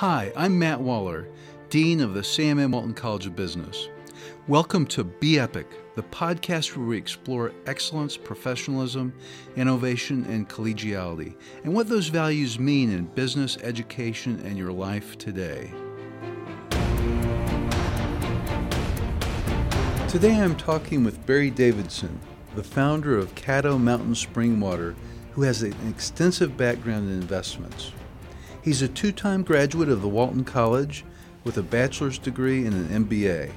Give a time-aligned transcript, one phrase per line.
[0.00, 1.28] Hi, I'm Matt Waller,
[1.68, 2.72] Dean of the Sam M.
[2.72, 3.90] Walton College of Business.
[4.48, 9.12] Welcome to Be Epic, the podcast where we explore excellence, professionalism,
[9.56, 15.70] innovation, and collegiality, and what those values mean in business, education, and your life today.
[20.08, 22.18] Today I'm talking with Barry Davidson,
[22.54, 24.96] the founder of Caddo Mountain Spring Water,
[25.32, 27.92] who has an extensive background in investments.
[28.62, 31.04] He's a two time graduate of the Walton College
[31.44, 33.52] with a bachelor's degree and an MBA.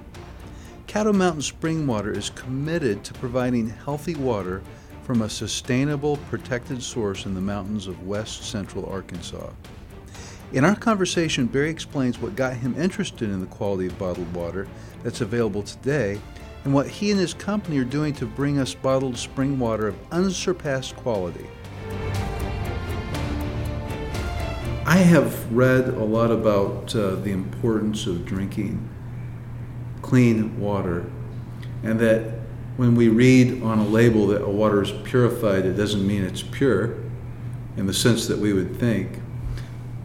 [0.88, 4.62] Caddo Mountain Spring Water is committed to providing healthy water
[5.04, 9.50] from a sustainable, protected source in the mountains of west central Arkansas.
[10.54, 14.70] In our conversation, Barry explains what got him interested in the quality of bottled water
[15.04, 16.22] that's available today
[16.64, 19.98] and what he and his company are doing to bring us bottled spring water of
[20.14, 21.46] unsurpassed quality.
[24.86, 28.90] I have read a lot about uh, the importance of drinking
[30.02, 31.10] clean water,
[31.84, 32.40] and that
[32.76, 36.44] when we read on a label that a water is purified, it doesn't mean it's
[36.44, 36.98] pure
[37.78, 39.20] in the sense that we would think.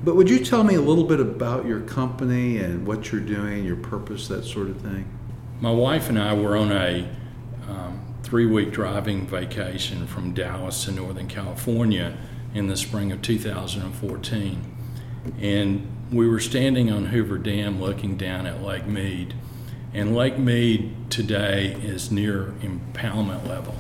[0.05, 3.65] But would you tell me a little bit about your company and what you're doing,
[3.65, 5.07] your purpose, that sort of thing?
[5.61, 7.09] My wife and I were on a
[7.69, 12.17] um, three week driving vacation from Dallas to Northern California
[12.55, 14.77] in the spring of 2014.
[15.41, 19.35] And we were standing on Hoover Dam looking down at Lake Mead.
[19.93, 23.75] And Lake Mead today is near impoundment level.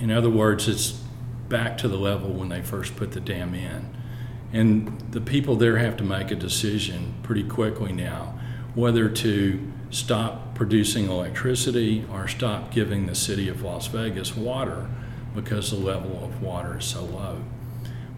[0.00, 0.92] In other words, it's
[1.48, 3.94] back to the level when they first put the dam in.
[4.52, 8.34] And the people there have to make a decision pretty quickly now
[8.74, 14.88] whether to stop producing electricity or stop giving the city of Las Vegas water
[15.34, 17.42] because the level of water is so low.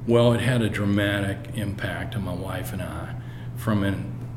[0.07, 3.15] Well, it had a dramatic impact on my wife and I
[3.57, 3.95] from a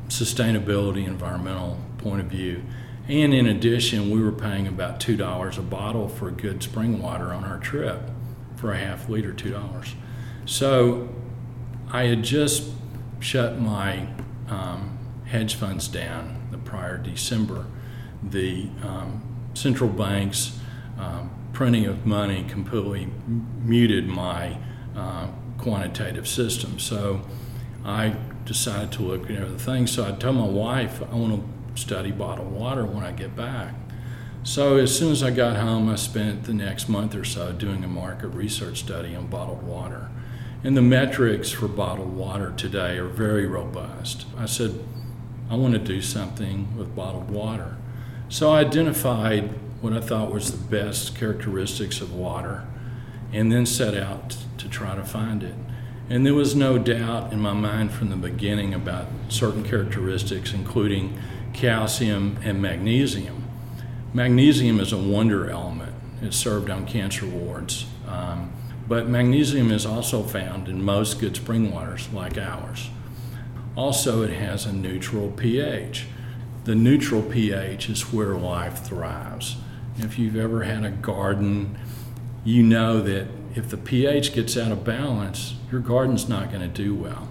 [0.08, 2.62] sustainability environmental point of view.
[3.08, 7.44] And in addition, we were paying about $2 a bottle for good spring water on
[7.44, 8.10] our trip
[8.56, 9.94] for a half liter, $2.
[10.44, 11.08] So
[11.90, 12.70] I had just
[13.20, 14.08] shut my
[14.48, 17.66] um, hedge funds down the prior December.
[18.22, 19.22] The um,
[19.54, 20.58] central banks
[20.98, 23.08] um, printing of money completely
[23.64, 24.58] muted my
[24.94, 26.78] uh, quantitative system.
[26.78, 27.22] So
[27.82, 29.90] I decided to look at other things.
[29.90, 33.72] So I told my wife I want to study bottled water when I get back.
[34.42, 37.82] So as soon as I got home, I spent the next month or so doing
[37.82, 40.10] a market research study on bottled water.
[40.62, 44.26] And the metrics for bottled water today are very robust.
[44.36, 44.84] I said,
[45.48, 47.78] I want to do something with bottled water.
[48.28, 49.54] So I identified
[49.86, 52.66] what I thought was the best characteristics of water
[53.32, 55.54] and then set out to try to find it.
[56.10, 61.16] And there was no doubt in my mind from the beginning about certain characteristics, including
[61.52, 63.44] calcium and magnesium.
[64.12, 67.86] Magnesium is a wonder element, it's served on cancer wards.
[68.08, 68.52] Um,
[68.88, 72.90] but magnesium is also found in most good spring waters like ours.
[73.76, 76.06] Also, it has a neutral pH.
[76.64, 79.58] The neutral pH is where life thrives.
[79.98, 81.78] If you've ever had a garden,
[82.44, 86.68] you know that if the pH gets out of balance, your garden's not going to
[86.68, 87.28] do well.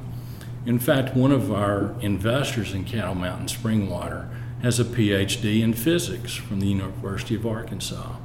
[0.65, 4.27] In fact, one of our investors in Caddo Mountain Spring Water
[4.63, 8.15] has a PhD in physics from the University of Arkansas.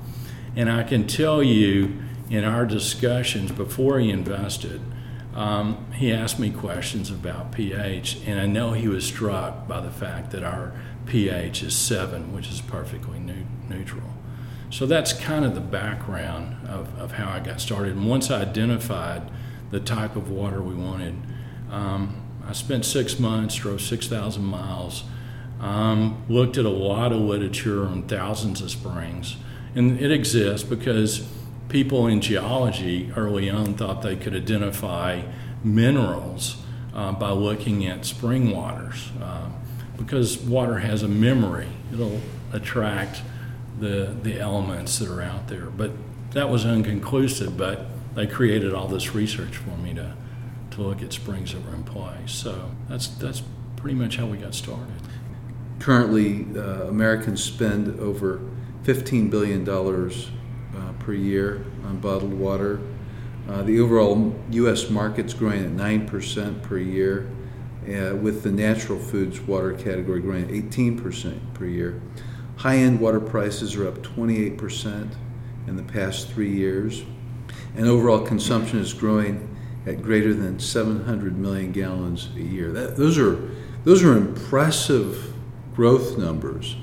[0.56, 1.98] And I can tell you
[2.30, 4.80] in our discussions before he invested,
[5.34, 9.90] um, he asked me questions about pH, and I know he was struck by the
[9.90, 10.72] fact that our
[11.06, 14.10] pH is 7, which is perfectly new, neutral.
[14.70, 17.97] So that's kind of the background of, of how I got started.
[17.97, 19.31] And once I identified
[19.70, 21.14] the type of water we wanted,
[21.70, 25.04] um, I spent six months, drove 6,000 miles,
[25.60, 29.36] um, looked at a lot of literature on thousands of springs.
[29.75, 31.28] And it exists because
[31.69, 35.22] people in geology early on thought they could identify
[35.62, 36.56] minerals
[36.94, 39.48] uh, by looking at spring waters uh,
[39.97, 41.68] because water has a memory.
[41.92, 42.21] It'll
[42.53, 43.22] attract
[43.80, 45.66] the the elements that are out there.
[45.66, 45.92] But
[46.32, 47.56] that was inconclusive.
[47.56, 50.15] But they created all this research for me to
[50.72, 52.32] to look at springs that were in place.
[52.32, 53.42] So that's that's
[53.77, 54.94] pretty much how we got started.
[55.78, 58.41] Currently, uh, Americans spend over
[58.82, 60.30] fifteen billion dollars
[60.77, 62.80] uh, per year on bottled water.
[63.48, 64.91] Uh, the overall U.S.
[64.91, 67.28] market's growing at nine percent per year,
[67.84, 72.00] uh, with the natural foods water category growing eighteen percent per year.
[72.60, 75.15] High end water prices are up 28%
[75.66, 77.03] in the past three years,
[77.74, 82.71] and overall consumption is growing at greater than 700 million gallons a year.
[82.71, 83.51] That, those are
[83.84, 85.33] those are impressive
[85.74, 86.77] growth numbers.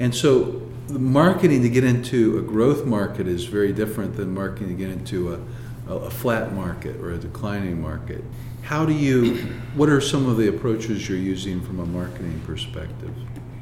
[0.00, 4.74] And so marketing to get into a growth market is very different than marketing to
[4.74, 8.24] get into a, a flat market or a declining market.
[8.62, 9.36] How do you,
[9.76, 13.14] what are some of the approaches you're using from a marketing perspective?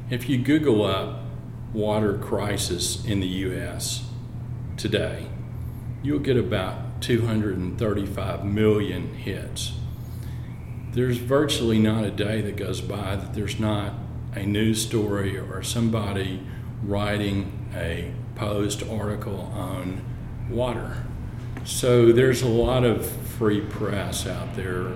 [0.09, 1.28] If you Google up
[1.73, 4.03] water crisis in the U.S.
[4.77, 5.27] today,
[6.01, 9.73] you'll get about 235 million hits.
[10.91, 13.93] There's virtually not a day that goes by that there's not
[14.33, 16.41] a news story or somebody
[16.83, 20.03] writing a post article on
[20.49, 21.03] water.
[21.65, 24.93] So there's a lot of free press out there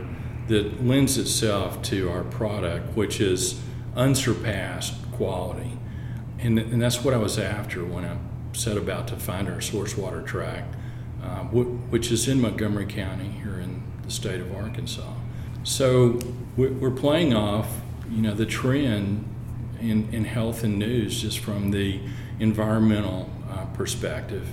[0.48, 3.62] that lends itself to our product, which is
[3.96, 5.73] unsurpassed quality.
[6.44, 8.18] And, and that's what I was after when I
[8.52, 10.76] set about to find our source water tract,
[11.24, 15.14] uh, which is in Montgomery County here in the state of Arkansas.
[15.64, 16.20] So
[16.58, 17.80] we're playing off,
[18.12, 19.26] you know, the trend
[19.80, 22.02] in, in health and news just from the
[22.40, 24.50] environmental uh, perspective.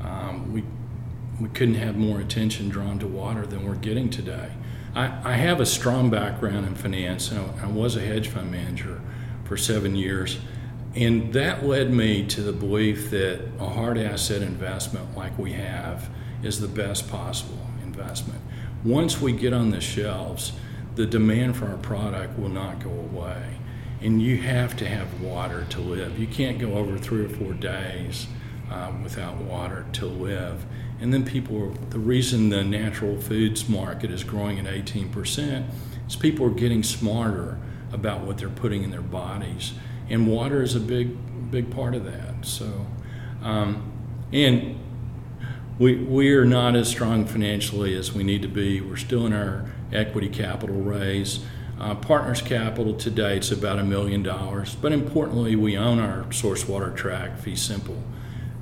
[0.00, 0.62] Um, we,
[1.40, 4.52] we couldn't have more attention drawn to water than we're getting today.
[4.94, 7.32] I, I have a strong background in finance.
[7.32, 9.00] I was a hedge fund manager
[9.44, 10.38] for seven years.
[10.94, 16.08] And that led me to the belief that a hard asset investment like we have
[16.42, 18.40] is the best possible investment.
[18.84, 20.52] Once we get on the shelves,
[20.94, 23.56] the demand for our product will not go away
[24.04, 26.18] and you have to have water to live.
[26.18, 28.26] You can't go over three or four days
[28.70, 30.66] uh, without water to live.
[31.00, 35.66] And then people, the reason the natural foods market is growing at 18%
[36.06, 37.58] is people are getting smarter
[37.92, 39.72] about what they're putting in their bodies,
[40.08, 42.44] and water is a big, big part of that.
[42.44, 42.86] So,
[43.42, 43.92] um,
[44.32, 44.78] and
[45.78, 48.80] we we are not as strong financially as we need to be.
[48.80, 51.44] We're still in our equity capital raise.
[51.78, 56.30] Uh, Partners Capital to date is about a million dollars, but importantly, we own our
[56.32, 58.00] source water tract, fee simple.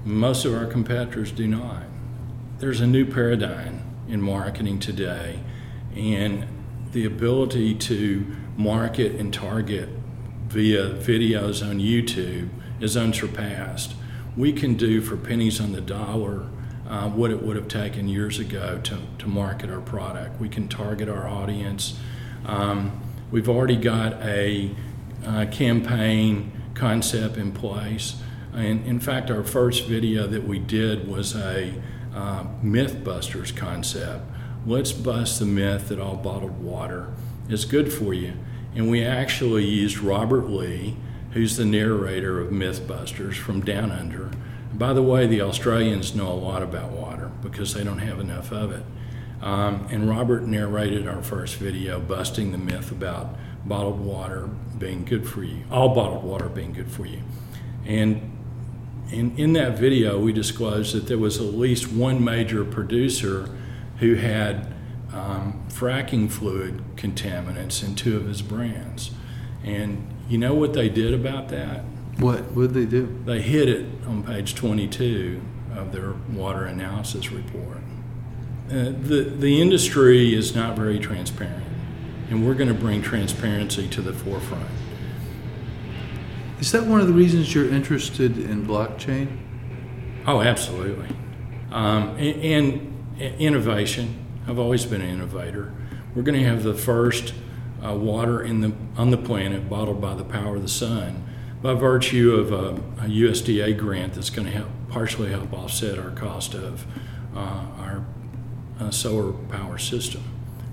[0.04, 1.82] Most of our competitors do not.
[2.58, 5.40] There's a new paradigm in marketing today,
[5.94, 6.46] and
[6.92, 9.88] the ability to market and target
[10.52, 12.48] via videos on YouTube
[12.80, 13.94] is unsurpassed.
[14.36, 16.46] We can do for pennies on the dollar
[16.88, 20.40] uh, what it would have taken years ago to, to market our product.
[20.40, 21.98] We can target our audience.
[22.44, 23.00] Um,
[23.32, 24.70] We've already got a
[25.24, 28.16] uh, campaign concept in place.
[28.52, 31.72] And in fact, our first video that we did was a
[32.14, 34.26] uh, Mythbusters concept.
[34.66, 37.14] Let's bust the myth that all bottled water
[37.48, 38.34] is good for you.
[38.74, 40.96] And we actually used Robert Lee,
[41.32, 44.30] who's the narrator of Mythbusters from Down Under.
[44.72, 48.50] By the way, the Australians know a lot about water because they don't have enough
[48.50, 48.84] of it.
[49.42, 54.48] Um, and Robert narrated our first video, busting the myth about bottled water
[54.78, 57.20] being good for you, all bottled water being good for you.
[57.84, 58.38] And
[59.10, 63.50] in, in that video, we disclosed that there was at least one major producer
[63.98, 64.72] who had
[65.12, 69.10] um, fracking fluid contaminants in two of his brands.
[69.64, 71.84] And you know what they did about that?
[72.18, 72.52] What?
[72.52, 73.22] would they do?
[73.24, 75.40] They hid it on page 22
[75.76, 77.78] of their water analysis report.
[78.68, 81.64] Uh, the, the industry is not very transparent,
[82.30, 84.68] and we're going to bring transparency to the forefront.
[86.60, 89.38] Is that one of the reasons you're interested in blockchain?
[90.26, 91.08] Oh, absolutely.
[91.70, 92.42] Um, and,
[93.18, 94.21] and, innovation.
[94.46, 95.72] I've always been an innovator.
[96.14, 97.32] We're going to have the first
[97.84, 101.24] uh, water in the, on the planet bottled by the power of the sun
[101.62, 106.10] by virtue of a, a USDA grant that's going to help partially help offset our
[106.10, 106.84] cost of
[107.34, 108.04] uh, our
[108.80, 110.22] uh, solar power system.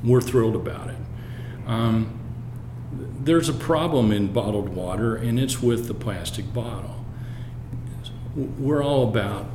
[0.03, 0.97] We're thrilled about it.
[1.67, 2.19] Um,
[2.91, 7.05] there's a problem in bottled water, and it's with the plastic bottle.
[8.35, 9.45] We're all about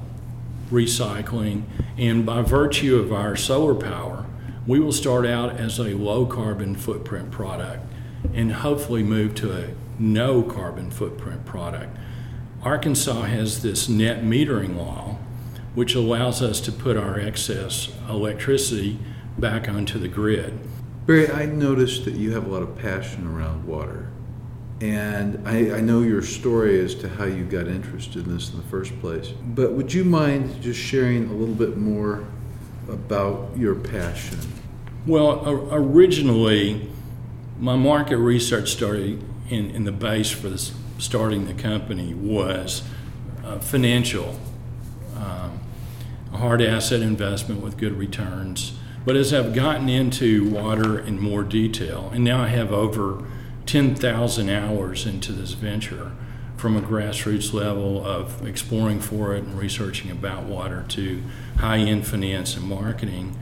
[0.70, 1.62] recycling,
[1.96, 4.26] and by virtue of our solar power,
[4.66, 7.84] we will start out as a low carbon footprint product
[8.32, 11.96] and hopefully move to a no carbon footprint product.
[12.62, 15.18] Arkansas has this net metering law
[15.74, 18.98] which allows us to put our excess electricity
[19.38, 20.58] back onto the grid.
[21.06, 24.08] Barry, I noticed that you have a lot of passion around water.
[24.80, 28.56] And I, I, know your story as to how you got interested in this in
[28.56, 29.28] the first place.
[29.28, 32.26] But would you mind just sharing a little bit more
[32.88, 34.38] about your passion?
[35.06, 36.90] Well, originally,
[37.58, 42.82] my market research started in, in the base for this, starting the company was
[43.44, 44.38] uh, financial
[45.16, 45.60] um,
[46.32, 48.72] a hard asset investment with good returns
[49.04, 53.22] But as I've gotten into water in more detail, and now I have over
[53.74, 56.12] 10,000 hours into this venture
[56.56, 61.20] from a grassroots level of exploring for it and researching about water to
[61.56, 63.36] high end finance and marketing.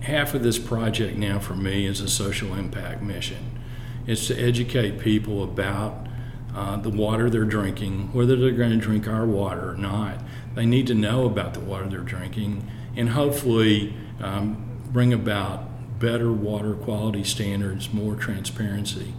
[0.00, 3.58] Half of this project now for me is a social impact mission.
[4.06, 6.06] It's to educate people about
[6.54, 10.22] uh, the water they're drinking, whether they're going to drink our water or not.
[10.54, 12.66] They need to know about the water they're drinking
[12.96, 19.12] and hopefully um, bring about better water quality standards, more transparency.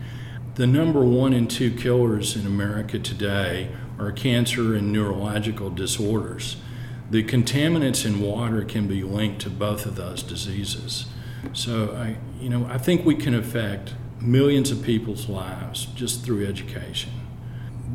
[0.57, 6.57] The number one and two killers in America today are cancer and neurological disorders.
[7.11, 11.05] The contaminants in water can be linked to both of those diseases.
[11.53, 16.47] So I, you know, I think we can affect millions of people's lives just through
[16.47, 17.11] education.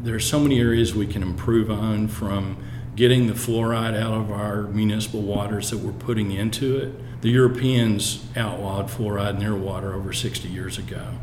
[0.04, 2.62] There are so many areas we can improve on from
[2.94, 7.22] getting the fluoride out of our municipal waters that we're putting into it.
[7.22, 11.18] The Europeans outlawed fluoride in their water over 60 years ago.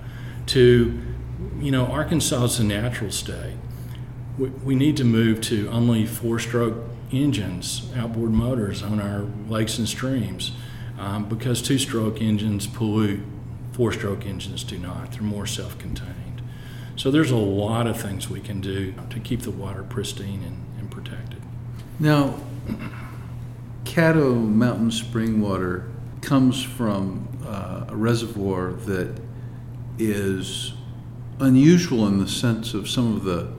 [0.48, 1.02] To
[1.62, 3.56] you know, Arkansas is a natural state.
[4.38, 6.76] We, we need to move to only four stroke
[7.12, 10.54] engines, outboard motors on our lakes and streams
[10.98, 13.22] um, because two stroke engines pollute,
[13.74, 15.12] four stroke engines do not.
[15.14, 16.42] They're more self contained.
[16.96, 20.66] So there's a lot of things we can do to keep the water pristine and,
[20.80, 21.42] and protected.
[21.98, 22.36] Now,
[23.86, 25.90] Caddo Mountain spring water
[26.22, 29.20] comes from uh, a reservoir that
[29.98, 30.74] is
[31.40, 33.52] unusual in the sense of some of the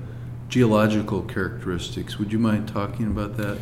[0.49, 2.19] geological characteristics.
[2.19, 3.59] Would you mind talking about that?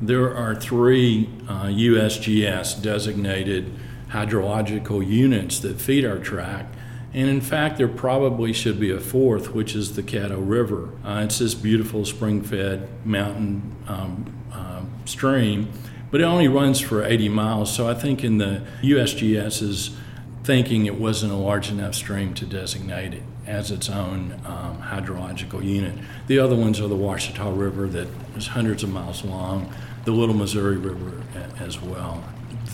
[0.00, 3.72] There are three uh, USGS designated
[4.10, 6.66] hydrological units that feed our track.
[7.14, 10.90] And in fact, there probably should be a fourth, which is the Caddo River.
[11.04, 15.70] Uh, it's this beautiful spring fed mountain um, uh, stream,
[16.10, 17.74] but it only runs for 80 miles.
[17.74, 19.96] So I think in the USGS's
[20.44, 25.64] thinking it wasn't a large enough stream to designate it as its own um, hydrological
[25.64, 25.94] unit.
[26.26, 29.72] The other ones are the Ouachita River that is hundreds of miles long,
[30.04, 31.22] the Little Missouri River
[31.58, 32.24] as well.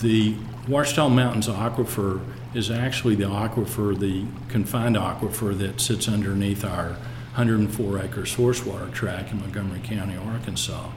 [0.00, 0.36] The
[0.68, 2.20] Ouachita Mountains aquifer
[2.54, 6.96] is actually the aquifer, the confined aquifer that sits underneath our
[7.34, 10.90] 104 acre source water track in Montgomery County, Arkansas.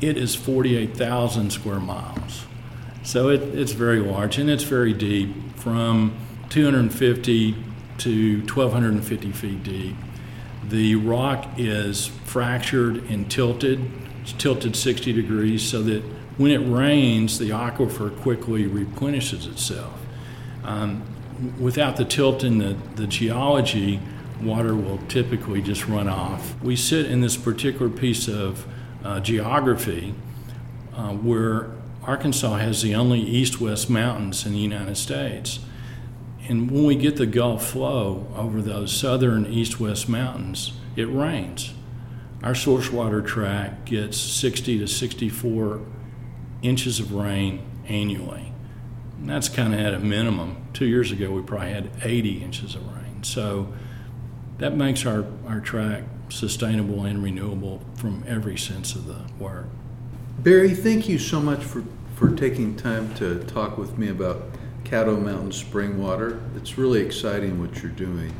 [0.00, 2.44] It is 48,000 square miles.
[3.02, 6.14] So it, it's very large and it's very deep from
[6.50, 7.56] 250
[7.98, 9.96] to 1,250 feet deep.
[10.68, 13.90] The rock is fractured and tilted.
[14.22, 16.02] It's tilted 60 degrees so that
[16.36, 19.98] when it rains, the aquifer quickly replenishes itself.
[20.62, 21.02] Um,
[21.58, 24.00] without the tilt in the, the geology,
[24.42, 26.54] water will typically just run off.
[26.62, 28.66] We sit in this particular piece of
[29.04, 30.14] uh, geography
[30.94, 31.70] uh, where
[32.02, 35.60] Arkansas has the only east west mountains in the United States.
[36.48, 41.74] And when we get the Gulf flow over those southern east west mountains, it rains.
[42.42, 45.80] Our source water track gets 60 to 64
[46.62, 48.52] inches of rain annually.
[49.18, 50.56] And that's kind of at a minimum.
[50.72, 53.22] Two years ago, we probably had 80 inches of rain.
[53.22, 53.72] So
[54.58, 59.68] that makes our, our track sustainable and renewable from every sense of the word.
[60.38, 64.47] Barry, thank you so much for, for taking time to talk with me about
[64.88, 66.40] Caddo Mountain spring water.
[66.56, 68.34] It's really exciting what you're doing.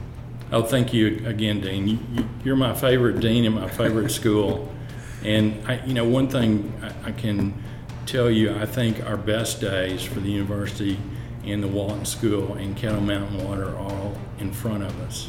[0.50, 2.26] Oh, thank you again, Dean.
[2.42, 4.72] You, are my favorite dean in my favorite school.
[5.22, 7.62] And, I, you know, one thing I, I can
[8.06, 10.98] tell you, I think our best days for the university
[11.44, 15.28] and the Walton School and Caddo Mountain Water are all in front of us.